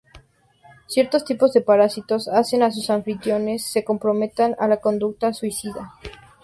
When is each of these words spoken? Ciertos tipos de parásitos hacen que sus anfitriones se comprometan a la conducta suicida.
Ciertos 0.87 1.25
tipos 1.25 1.53
de 1.53 1.61
parásitos 1.61 2.27
hacen 2.27 2.61
que 2.61 2.71
sus 2.71 2.89
anfitriones 2.89 3.71
se 3.71 3.83
comprometan 3.83 4.55
a 4.57 4.67
la 4.67 4.77
conducta 4.77 5.31
suicida. 5.31 5.93